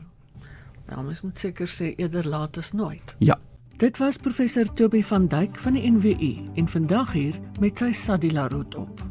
Wel, 0.85 1.03
mens 1.03 1.21
moet 1.21 1.37
seker 1.37 1.67
sê 1.67 1.95
eerder 1.95 2.27
laat 2.27 2.57
as 2.57 2.71
nooit. 2.71 3.15
Ja. 3.17 3.39
Dit 3.77 3.97
was 3.97 4.17
professor 4.17 4.73
Toby 4.73 5.03
van 5.03 5.27
Duyk 5.27 5.59
van 5.59 5.73
die 5.73 5.91
NWU 5.91 6.37
en 6.55 6.67
vandag 6.67 7.11
hier 7.11 7.39
met 7.59 7.77
sy 7.77 7.91
Sadila 7.91 8.47
roet 8.47 8.75
op. 8.75 9.03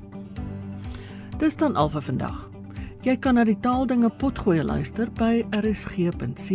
Dis 1.38 1.56
dan 1.56 1.76
al 1.76 1.88
vir 1.88 2.02
vandag. 2.02 2.50
Jy 3.06 3.16
kan 3.16 3.34
na 3.34 3.44
die 3.44 3.58
taaldinge 3.60 4.10
potgooi 4.18 4.62
luister 4.64 5.10
by 5.12 5.44
rsg.co.za. 5.54 6.46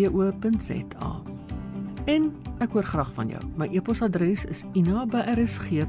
En 2.06 2.32
ek 2.62 2.72
hoor 2.76 2.86
graag 2.86 3.14
van 3.14 3.28
jou. 3.28 3.42
My 3.58 3.68
e-posadres 3.72 4.46
is 4.46 4.64
ina@rsg.co.za. 4.74 5.86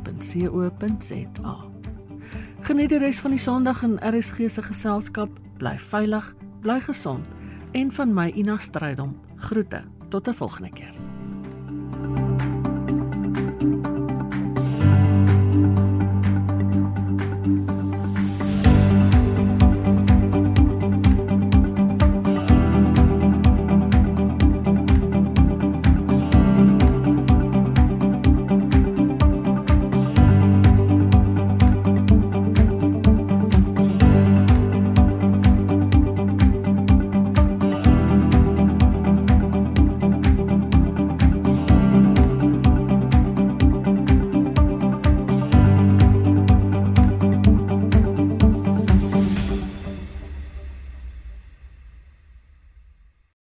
Geniet 2.62 2.88
die 2.88 2.98
res 2.98 3.20
van 3.20 3.30
die 3.30 3.40
Sondag 3.40 3.82
in 3.82 3.98
RSG 4.00 4.50
se 4.50 4.62
geselskap. 4.62 5.28
Bly 5.58 5.78
veilig, 5.78 6.35
bly 6.61 6.80
gesond 6.80 7.26
en 7.72 7.92
van 7.92 8.14
my 8.14 8.32
Ina 8.37 8.58
Strydom. 8.58 9.16
Groete. 9.37 9.82
Tot 10.08 10.28
'n 10.28 10.35
volgende 10.35 10.70
keer. 10.70 10.94